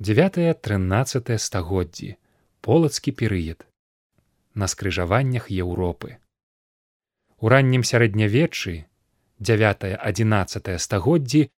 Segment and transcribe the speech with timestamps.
[0.00, 2.16] 9-13 стагоддзі.
[2.60, 3.64] Полацкі перыяд.
[4.54, 6.20] На скрыжаваннях еўропы.
[7.40, 8.84] У раннім сярэднявеччы
[9.40, 11.48] 9-11 стагоддзі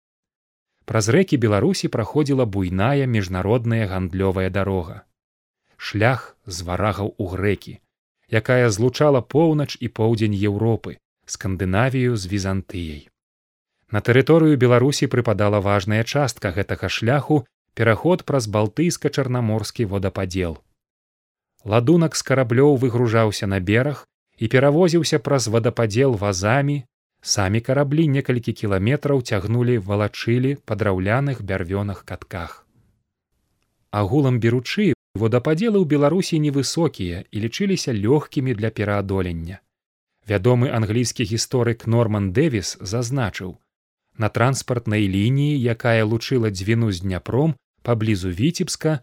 [0.86, 5.02] праз рэкі беларусі праходзіла буйная міжнародная гандлёвая дарога.
[5.76, 7.82] Шлях з варагаў у грэкі
[8.28, 13.08] якая злучала поўнач і поўдзень еўропы скандынавію з візантыяй.
[13.90, 17.44] На тэрыторыю беларусі прыпадала важная частка гэтага шляху
[17.78, 20.58] пераход праз балтыйска-чарнаморскі водападзел.
[21.62, 24.00] Ладунак з караблёў выгружаўся на бераг
[24.36, 26.82] і перавозіўся праз вадападзел вазамі,
[27.22, 32.66] самі караблі некалькі кіламетраў цягнулі валачылі па драўляных бярвёнах катках.
[33.90, 39.62] Агулам беручы водападзелы ў беларусі невысокія і лічыліся лёгкімі для пераадолення.
[40.26, 43.54] Вядомы англійскі гісторык норман дэвіс зазначыў
[44.18, 49.00] на транспартнай лініі якая лучыла дзвіну з дняпром паблізу віцебска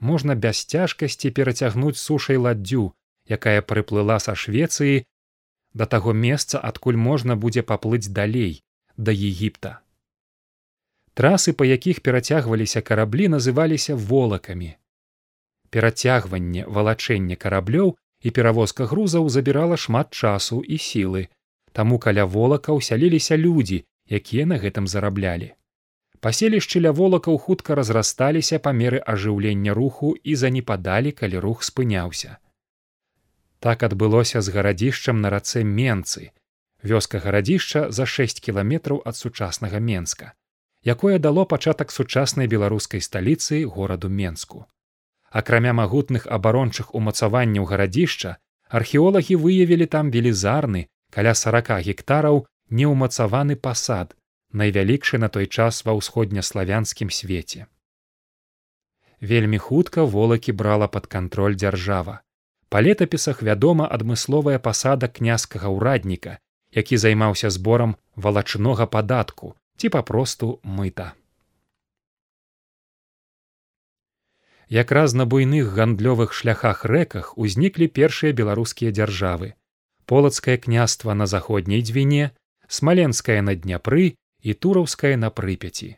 [0.00, 2.92] можна без цяжкасці перацягнуць сушай ладдзю
[3.36, 5.04] якая прыплыла са швецыі
[5.74, 8.62] да таго месца адкуль можна будзе паплыць далей
[8.96, 9.80] да егіпта.
[11.14, 14.74] Трасы па якіх перацягваліся караблі называліся волакамі.
[15.70, 21.28] Перацягванне валачэнне караблёў і перавозка грузаў забірала шмат часу і сілы.
[21.72, 25.54] Таму каля волака ўсяліліся людзі якія на гэтым зараблялі
[26.20, 32.36] паселішчы ля волакаў хутка разрасталіся па меры ажыўлення руху і занепадалі калі рух спыняўся.
[33.60, 36.30] Так адбылося з гарадзішчам на рацэ менцы
[36.82, 40.32] вёска гарадзішча за шэсць кіламетраў ад сучаснага менска
[40.82, 44.66] якое дало пачатак сучаснай беларускай сталіцы гораду менску.
[45.30, 48.36] Акрамя магутных абарончых умацаванняў гарадзішча
[48.68, 54.16] археолагі выявілі там велізарны каля сарака гектараў неўмацаваны пасад
[54.52, 57.66] найвялікшы на той час ва ўсходнеславянскім свеце.
[59.20, 62.20] Вельмі хутка волакі брала пад кантроль дзяржава.
[62.70, 66.38] Па летапісах вядома адмысловая пасада князькага ўрадніка,
[66.72, 71.12] які займаўся зборам валачнога падатку ці папросту мыта.
[74.70, 79.54] Якраз на буйных гандлёвых шляхах рэках узніклі першыя беларускія дзяржавы.
[80.06, 82.30] Полацкае княства на заходняй дзвіне,
[82.68, 85.96] смаленская на дняпры і тураўская на прыпяці.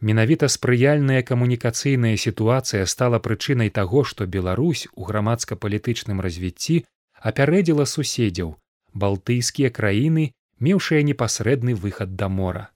[0.00, 6.84] Менавіта спрыяльная камунікацыйная сітуацыя стала прычынай таго, што Беларусь у грамадска-палітычным развіцці
[7.20, 8.56] апярэдзіла суседзяў
[8.94, 12.70] балтыйскія краіны, меўшыя непасрэдны выхад да мора.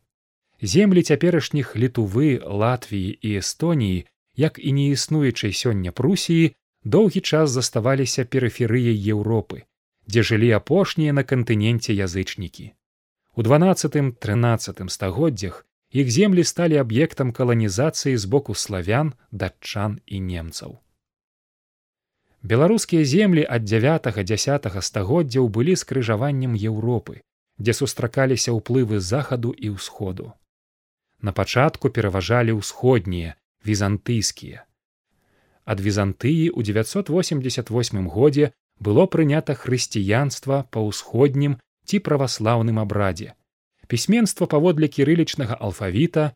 [0.61, 4.05] Землі цяперашніх літувы, Латвіі і Эстоніі,
[4.37, 6.53] як і не існуючай сёння прусіі,
[6.85, 9.65] доўгі час заставаліся перыферыяй Еўропы,
[10.07, 12.73] дзе жылі апошнія на кантыненце язычнікі.
[13.37, 20.79] У 12-13 стагоддзях іх землі сталі аб'ектам каланізацыі з боку славян, датчан і немцаў.
[22.43, 27.27] Беларускія землі ад 9-10 стагоддзяў былі скрыжаваннем Еўропы,
[27.59, 30.31] дзе сустракаліся ўплывы захаду і ўсходу.
[31.19, 33.35] На пачатку пераважалі ўсходнія
[33.67, 34.63] візантыйскія.
[35.65, 43.35] Ад візантыі ў 988 годзе было прынята хрысціянства па ўсходнім ці праваслаўным абрадзе.
[43.87, 46.33] Пісьменства паводле кірылічнага алфавіта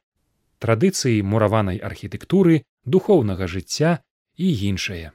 [0.59, 3.99] традыцыі мураванай архітэктуры духоўнага жыцця
[4.37, 5.13] і іншае.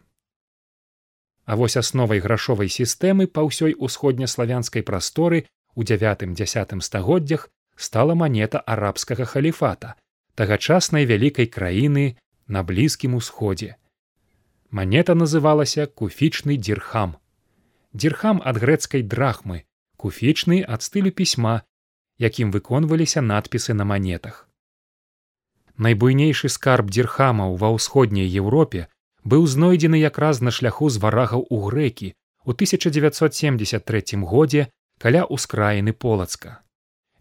[1.46, 5.46] А вось асновай грашовай сістэмы па ўсёй усходнеславянскай прасторы
[5.76, 9.96] у дзявятым дзясятым стагоддзях стала манета арабскага халіфата
[10.36, 12.18] тагачаснай вялікай краіны
[12.48, 13.76] на блізкім усходзе.
[14.72, 17.18] Манета называлася куфічны дзірхам.
[17.94, 19.64] Дзірхам ад грэцкай драхмы
[20.04, 21.56] куфічны ад стылю пісьма,
[22.20, 24.48] якім выконваліся надпісы на манетах.
[25.78, 28.88] Найбуйнейшы скарб дзірхамаў ва ўсходняй Еўропе
[29.24, 32.14] быў знойдзены якраз на шляху з варагаў у грэкі
[32.46, 34.68] у 1973 годзе
[35.00, 36.60] каля ўскраіны полацка.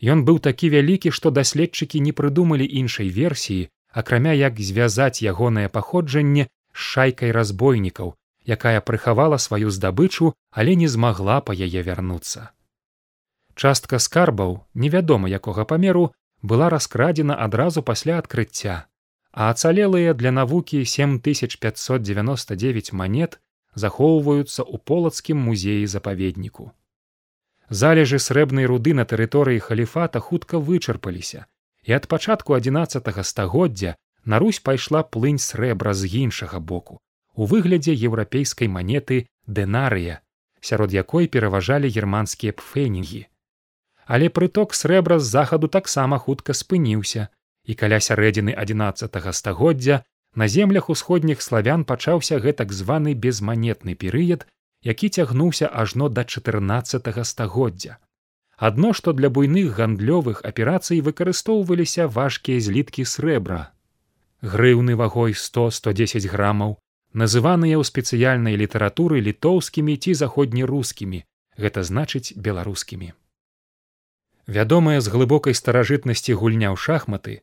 [0.02, 3.68] Ён быў такі вялікі, што даследчыкі не прыдумалі іншай версіі,
[4.02, 8.14] акрамя як звязаць ягонае паходжанне з шайкай разбойнікаў,
[8.44, 12.50] якая прыхавала сваю здабычу, але не змагла па яе вярнуцца.
[13.54, 16.12] Частка скарбаў, невядома якога памеру,
[16.42, 18.86] была раскрадзена адразу пасля адкрыцця,
[19.32, 23.40] а ацалелыя для навукі 7599 манет
[23.74, 26.72] захоўваюцца ў полацкім музеі запаведніку.
[27.68, 31.46] Залежы срэбнай руды на тэрыторыі халіфата хутка вычарпаліся,
[31.84, 37.00] і ад пачатку 11 стагоддзя на Русь пайшла плынь срэбра з іншага боку,
[37.34, 40.20] у выглядзе еўрапейскай манеты дэнарыя,
[40.60, 43.26] сярод якой пераважалі германскія пфенінгі
[44.06, 47.28] але прыток срэбра з захаду таксама хутка спыніўся
[47.64, 50.02] і каля сярэдзіны 11 стагоддзя
[50.34, 54.46] на землях усходніх славян пачаўся гэтак званы безманетны перыяд,
[54.82, 57.98] які цягнуўся ажно да 14 стагоддзя.
[58.56, 63.72] Адно што для буйных гандлёвых аперацый выкарыстоўваліся важкія зліткі срэбра.
[64.42, 66.78] Грыўны вагой 100-110 грамаў,
[67.12, 71.24] называныя ў спецыяльнай літаратуры літоўскімі ці заходнерускімі,
[71.58, 73.12] гэта значыць беларускімі.
[74.46, 77.34] Вядомая з глыбокай старажытнасці гульня ў шахматы,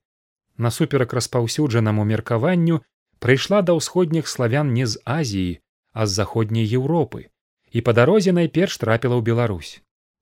[0.57, 2.83] насуперак распаўсюджанаму меркаванню
[3.23, 5.59] прыйшла да ўсходніх славян не з азіі
[5.93, 7.29] а з заходняй еўропы
[7.71, 9.71] і па дарозе найперш трапіла ў беларусь.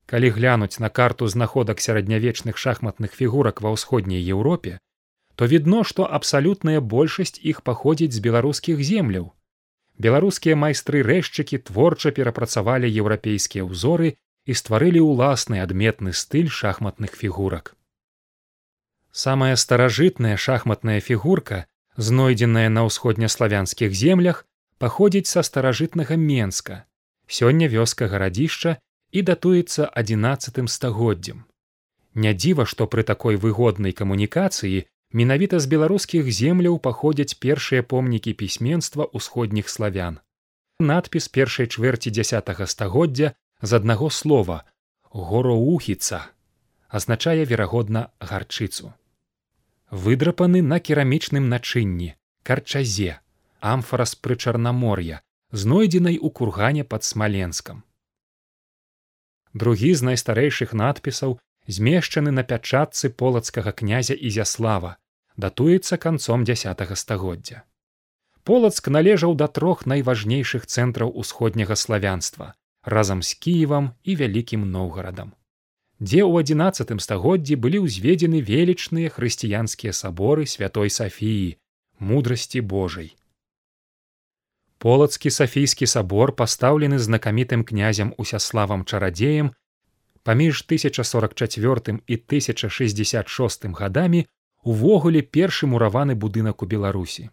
[0.05, 4.77] Калі глянуць на карту знаходак сярэднявечных шахматных фігурак ва ўсходняй еўропе
[5.37, 9.33] то відно што абсалютная большасць іх паходзіць з беларускіх земляў.
[9.97, 17.75] Беларускія майстры рэшчыкі творча перапрацавалі еўрапейскія ўзоры і стварылі ўласны адметны стыль шахматных фігурак.
[19.11, 21.65] Самая старажытная шахматная фігурка
[21.97, 24.45] знойдзеная на ўсходнеславянскіх землях
[24.79, 26.85] паходзіць са старажытнага менска
[27.27, 28.77] сёння вёска гарадзішча
[29.11, 31.45] і датуецца адзінацатым стагоддзям
[32.25, 34.85] не дзіва што пры такой выгоднай камунікацыі
[35.19, 40.19] менавіта з беларускіх земляў паходзяць першыя помнікі пісьменства ўсходніх славян.
[40.79, 44.63] Надпіс першай чвэрці дзясятага стагоддзя з аднаго слова
[45.11, 46.21] гороухіца
[46.87, 48.93] азначае верагодна гарчыцу.
[49.91, 52.13] Выдрапаны на керамічным начынні
[52.43, 53.19] карчазе
[53.59, 55.21] амфара з прычарнамор'я
[55.51, 57.83] знойдзенай у кургане под смаленскам.
[59.53, 64.97] Другі з найстарэйшых надпісаў змешчаны на пячатцы полацкага князя ізяслава
[65.37, 67.63] датуецца канцом десятого стагоддзя.
[68.43, 72.53] Полацк належаў да трох найважнейшых цэнтраў усходняга славянства
[72.87, 75.35] разам з кіевам і вялікім ноўгарадам
[75.99, 81.57] дзе ў адзінацатым стагоддзі былі ўзведзены велічныя хрысціянскія саборы святой сафіі
[81.99, 83.15] мудрасці божай.
[84.77, 89.49] Полацкі сафійскі сабор пастаўлены знакамітым князем усяславам чарадзеем
[90.21, 94.27] паміж 1044 і 1066 гадамі
[94.61, 97.29] увогуле першы мураваны будынак у беларусі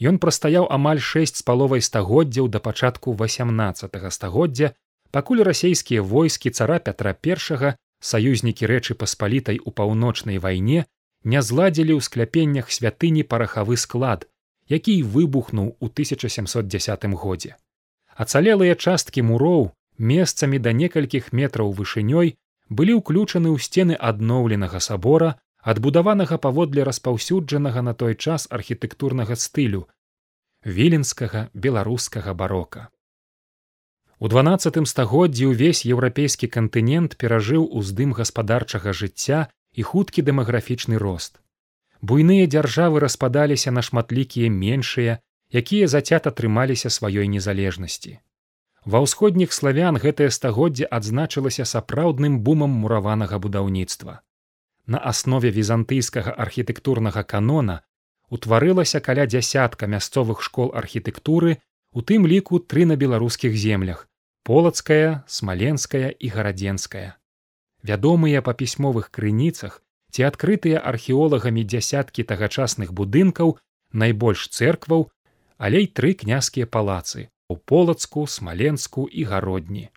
[0.00, 4.72] ён прастаяў амаль шэсць з паловай стагоддзяў да пачатку 18 стагоддзя
[5.10, 10.86] пакуль расійскія войскі цара пятра першага саюзнікі рэчы паспалітай у паўночнай вайне
[11.24, 14.28] не зладзілі ў скляпеннях святыні парахавы склад
[14.68, 17.56] які выбухнуў у 1710 годзе.
[18.14, 22.36] Ацалелыя часткі муроў месцамі да некалькіх метраў вышынёй
[22.68, 29.86] былі ўключаны ў сцены адноўленага сабора адбудаванага паводле распаўсюджанага на той час архітэктурнага стылю
[30.64, 32.88] віленскага беларускага барока
[34.18, 39.46] У дванаццатым стагоддзі ўвесь еўрапейскі кантынент перажыў уздым гаспадарчага жыцця
[39.78, 41.38] і хуткі дэмаграфічны рост.
[42.02, 45.18] Буйныя дзяржавы распадаліся на шматлікія меншыя,
[45.54, 48.18] якія зацята трымаліся сваёй незалежнасці.
[48.84, 54.22] Ва ўсходніх славян гэтае стагоддзе адзначылася сапраўдным бумам мураванага будаўніцтва.
[54.88, 57.80] На аснове візантыйскага архітэктурнага канона
[58.32, 61.58] утварылася каля дзясятка мясцовых школ архітэктуры,
[61.92, 64.06] у тым ліку тры на беларускіх землях
[64.48, 67.20] полацкая смаленская і гарадзенская.
[67.82, 69.82] Вядомыя па пісьмовых крыніцах
[70.12, 73.58] ці адкрытыя археолагамі дзясяткі тагачасных будынкаў
[73.92, 75.10] найбольш церкваў
[75.58, 79.88] алей тры княскія палацы у полацку смаленску і гародні.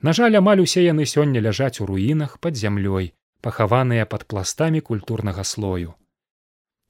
[0.00, 3.10] На жаль амаль усе яны сёння ляжаць у руінах пад зямлёй
[3.40, 5.94] пахаваныя пад пластамі культурнага слою.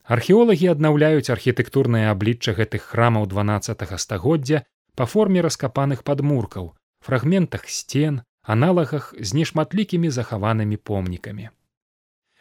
[0.05, 4.63] Археолагі аднаўляюць архітэктурнае аблічча гэтых храмаў дванаццатого стагоддзя
[4.95, 6.73] па форме раскапаных падмуркаў
[7.07, 11.51] фрагментах сцен аналагах з нешматлікімі захаванымі помнікамі.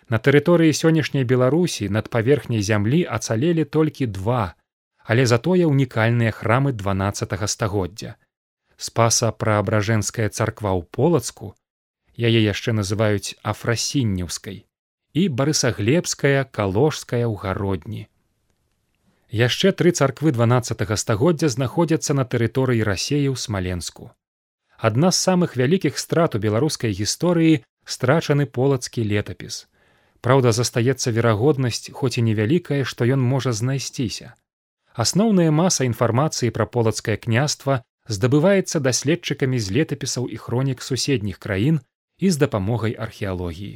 [0.09, 4.55] На тэрыторыі сённяшняй беларусі над паверхняй зямлі ацалелі толькі два
[5.09, 8.15] але затое ўнікальныя храмы дванаццатого стагоддзя.
[8.77, 11.57] Спаса праабражэнская царква ў полацку
[12.19, 14.65] яе яшчэ называюць афрасіннеўскай
[15.13, 18.03] і барысаглебская каложская ў гародні.
[19.31, 24.11] Яшчэ тры царквы 12 стагоддзя знаходзяцца на тэрыторыі рассеі ў смаленску.
[24.77, 29.67] Адна з самых вялікіх страт у беларускай гісторыі страчаны полацкі летапіс.
[30.21, 34.35] Праўда, застаецца верагоднасць, хоць і невялікая, што ён можа знайсціся.
[34.93, 41.79] Асноўная маса інфармацыі пра полацкае княства здабываецца даследчыкамі з летапісаў і хронік суседніх краін
[42.19, 43.71] і з дапамогай археалогіі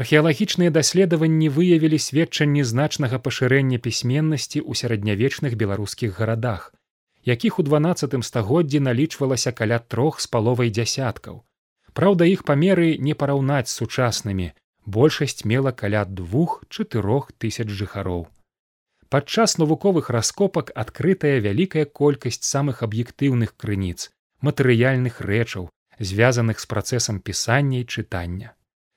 [0.00, 6.72] археалагічныя даследаванні выявілі сведчанні значнага пашырэння пісьменнасці ў сярэднявечных беларускіх гарадах
[7.34, 11.44] якіх у дванаццатым стагоддзі налічвалася каля трох з паловай дзясяткаў
[11.92, 14.50] Праўда іх памеры не параўнаць з сучаснымі
[14.96, 18.28] большасць мела каля двух-чатырох тысяч жыхароў.
[19.10, 24.10] Падчас навуковых раскопак адкрытая вялікая колькасць самых аб'ектыўных крыніц,
[24.40, 25.68] матэрыяльных рэчаў,
[26.00, 28.54] звязаных з працэсам пісання і чытання.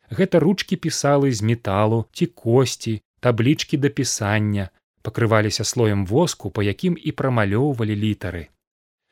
[0.09, 4.69] Гэта ручкі пісалы з металу ці косці, таблічкі да пісання,
[5.01, 8.47] пакрываліся слоем воску, па якім і прамалёўвалі літары.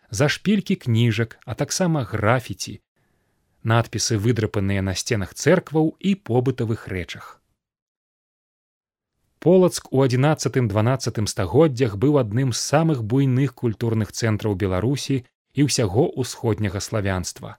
[0.10, 2.80] За шпількі кніжак, а таксама графіці,
[3.64, 7.42] надпісы выдрапаныя на сценах цэркваў і побытавых рэчах.
[9.40, 16.80] Полацк у 11-12 стагоддзях быў адным з самых буйных культурных цэнтраў Беларусі і ўсяго ўсходняга
[16.80, 17.58] славянства.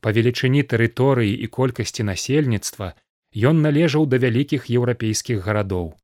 [0.00, 2.92] Па велічыні тэрыторыі і колькасці насельніцтва
[3.52, 5.94] ён належаў да вялікіх еўрапейскіх гарадоў.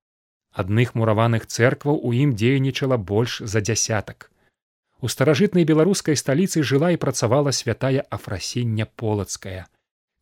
[0.53, 4.31] Адных мураваных цэркваў у ім дзейнічала больш за дзясятак.
[5.01, 9.69] У старажытнай беларускай сталіцы жыла і працавала святая афрасіння полацкая,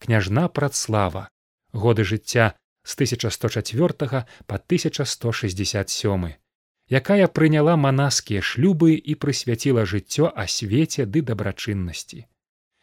[0.02, 1.28] княжна працлава,
[1.72, 6.34] годы жыцця з 1104 па 1167,
[6.90, 12.24] якая прыняла манаскія шлюбы і прысвяціла жыццё асвеце ды дабрачыннасці.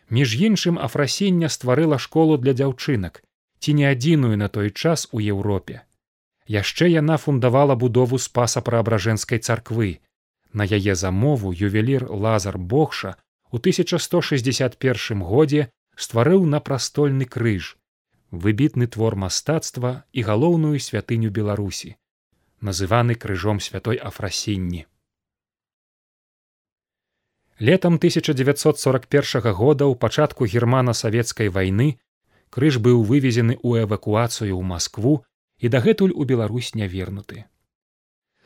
[0.10, 3.24] Між іншым афрасіння стварыла школу для дзяўчынак
[3.60, 5.82] ці не адзіную на той час у Еўропе.
[6.48, 10.02] Яшчэ яна фундавала будову спаса праабражэнскай царквы,
[10.54, 13.16] На яе замову ювелір Лазар Богша
[13.52, 17.78] у 1161 годзе стварыў на прастольны крыж,
[18.32, 21.96] выбітны твор мастацтва і галоўную святыню Беларусі,
[22.62, 24.86] называны крыжом святой афрасінні.
[27.60, 32.00] Летам 1941 года ў пачатку германа-савецкай вайны
[32.50, 35.22] крыж быў вывезены ў эвакуацыю ў Маскву
[35.62, 37.46] і дагэтуль у Беларусь не вернуты.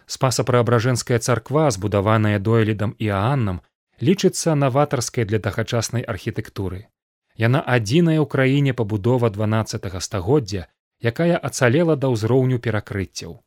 [0.05, 3.63] Спасапраабражэнская царква збудаваная дойлідам і ааннам
[4.01, 6.91] лічыцца наватарскай для тагачаснай архітэктуры.
[7.39, 10.67] Яна адзіная ў краіне пабудова дванаццатого стагоддзя
[10.99, 13.44] якая ацалела да ўзроўню перакрыццяў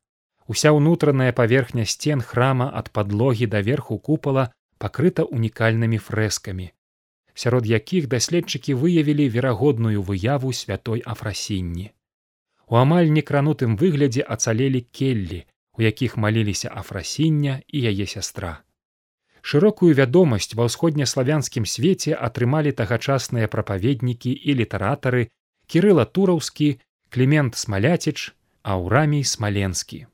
[0.55, 4.49] уся ўнутраная паверхня сцен храма ад падлогі да верху купала
[4.85, 6.71] пакрыта унікальнымі фрэскамі
[7.45, 11.93] сярод якіх даследчыкі выявілі верагодную выяву святой афрасінні
[12.69, 15.45] у амаль некранутым выглядзе ацалелі келлі
[15.79, 18.61] у якіх маліліся афрасіння і яе сястра.
[19.41, 25.31] Шырокую вядомасць ва ўсходнеславянскім свеце атрымалі тагачасныя прапаведнікі і літаратары
[25.71, 26.69] кірыла тураўскі
[27.15, 28.35] клімент смаляціч
[28.67, 30.07] аўрамій смаленскі.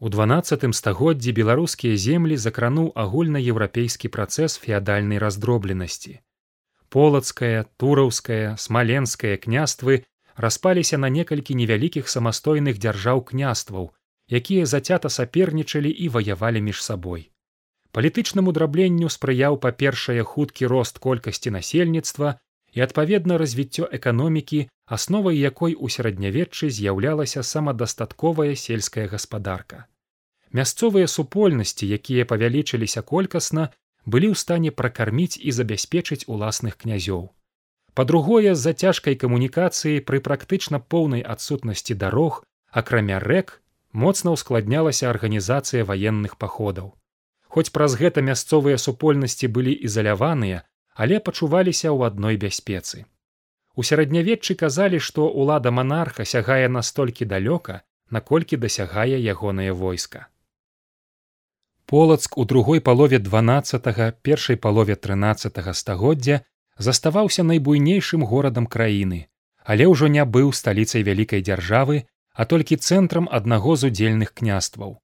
[0.00, 6.12] У дванаццатым стагоддзі беларускія землі закрануў агульнаеўрапейскі працэс феадальнай раздробленасці.
[6.88, 10.04] Полацкая, тураўская, смаленская княствы
[10.36, 13.92] распаліся на некалькі невялікіх самастойных дзяржаў княстваў,
[14.40, 17.28] якія зацята сапернічалі і ваявалі між сабой.
[17.92, 22.38] Палітычнаму драбленню спрыяў па-першае хуткі рост колькасці насельніцтва
[22.72, 29.89] і адпаведна развіццё эканомікі, асновай якой у сярэднявеччы з'яўлялася самадастатковая сельская гаспадарка.
[30.50, 33.70] Мясцовыя супольнасці, якія павялічыліся колькасна,
[34.04, 37.30] былі ў стане пракарміць і забяспечыць уласных князёў.
[37.94, 43.60] Па-другое з-за цяжкай камунікацыі пры практычна поўнай адсутнасці дарог акрамя рэк
[43.92, 46.94] моцна ўскладнялася арганізацыя ваенных паходаў.
[47.46, 53.06] Хоць праз гэта мясцовыя супольнасці былі ізаляваныя але пачуваліся ў адной бяспецы.
[53.78, 57.80] У сярэднявеччы казалі што ўлада манарха сягае настолькі далёка
[58.10, 60.29] наколькі дасягае ягонае войска
[61.90, 66.36] полацк у другой палове дванаццатага першай палове трынаццатага стагоддзя
[66.78, 69.26] заставаўся найбуйнейшым горадам краіны,
[69.66, 75.02] але ўжо не быў сталіцай вялікай дзяржавы, а толькі цэнтрам аднаго з удзельных княстваў.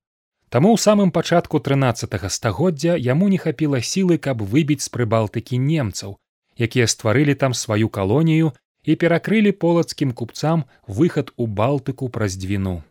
[0.48, 6.16] Таму ў самым пачатку 13 стагоддзя яму не хапіла сілы, каб выбіць з прыбалтыкі немцаў,
[6.54, 8.54] якія стварылі там сваю калонію
[8.86, 12.82] і перакрылі полацкім купцам выхад у балтыку праз дзвіну.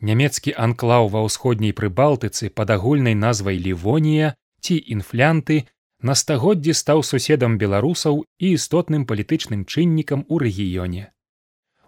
[0.00, 5.64] Нямецкі анклаў ва ўсходняй прыбалтыцы пад агульнай назвай лівонія ці інфлянты
[6.00, 11.08] на стагоддзі стаў суседам беларусаў і істотным палітычным чыннікам у рэгіёне.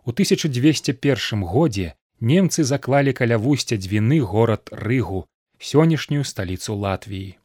[0.04, 5.26] У 1201 годзе немцы заклалі каля вусця дзвіны горад рыгу
[5.60, 7.36] сённяшнюю сталіцу латвіі.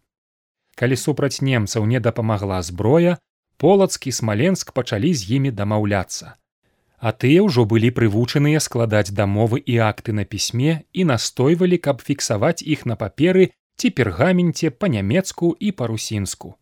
[0.76, 3.18] Калі супраць немцаў не дапамагла зброя,
[3.58, 6.40] полацкі смаленск пачалі з імі дамаўляцца.
[7.04, 12.64] А тыя ўжо былі прывучаныя складаць дамовы і акты на пісьме і настойвалі, каб фіксаваць
[12.64, 16.54] іх на паперы ці пергаменце па-нямецку і па-русінску.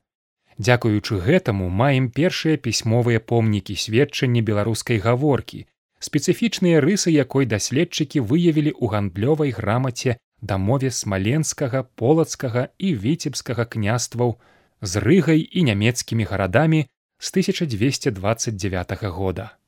[0.58, 5.62] Дзякуючы гэтаму маем першыя пісьмовыя помнікі сведчання беларускай гаворкі,
[6.10, 14.38] спецыфічныя рысы якой даследчыкі выявілі ў гандлёвай грамаце дамове смаленскага полацкага і віцебскага княстваў
[14.82, 16.86] з рыгай і нямецкімі гарадамі
[17.22, 19.61] з 1229 года.